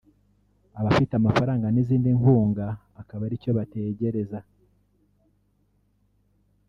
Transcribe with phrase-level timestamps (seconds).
[0.79, 2.67] abafite amafaranga n’izindi nkunga
[3.01, 4.39] akaba ari cyo bategereza